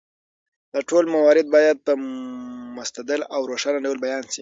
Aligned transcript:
دا 0.73 0.79
ټول 0.89 1.05
موارد 1.15 1.45
باید 1.55 1.77
په 1.85 1.93
مستدل 2.77 3.21
او 3.33 3.41
روښانه 3.51 3.79
ډول 3.85 3.97
بیان 4.05 4.23
شي. 4.33 4.39